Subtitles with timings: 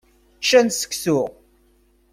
[0.41, 1.19] Ččan seksu.